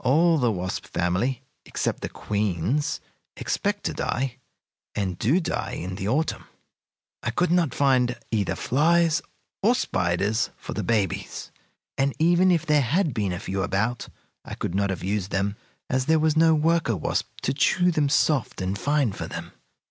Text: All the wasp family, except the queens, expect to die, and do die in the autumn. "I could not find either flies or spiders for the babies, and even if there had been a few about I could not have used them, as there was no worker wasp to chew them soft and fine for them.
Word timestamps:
All 0.00 0.36
the 0.36 0.52
wasp 0.52 0.84
family, 0.84 1.40
except 1.64 2.02
the 2.02 2.10
queens, 2.10 3.00
expect 3.34 3.84
to 3.84 3.94
die, 3.94 4.36
and 4.94 5.18
do 5.18 5.40
die 5.40 5.70
in 5.70 5.94
the 5.94 6.06
autumn. 6.06 6.44
"I 7.22 7.30
could 7.30 7.50
not 7.50 7.72
find 7.74 8.18
either 8.30 8.56
flies 8.56 9.22
or 9.62 9.74
spiders 9.74 10.50
for 10.58 10.74
the 10.74 10.82
babies, 10.84 11.50
and 11.96 12.14
even 12.18 12.52
if 12.52 12.66
there 12.66 12.82
had 12.82 13.14
been 13.14 13.32
a 13.32 13.40
few 13.40 13.62
about 13.62 14.10
I 14.44 14.54
could 14.54 14.74
not 14.74 14.90
have 14.90 15.02
used 15.02 15.30
them, 15.30 15.56
as 15.88 16.04
there 16.04 16.18
was 16.18 16.36
no 16.36 16.54
worker 16.54 16.94
wasp 16.94 17.30
to 17.40 17.54
chew 17.54 17.90
them 17.90 18.10
soft 18.10 18.60
and 18.60 18.78
fine 18.78 19.12
for 19.12 19.26
them. 19.28 19.50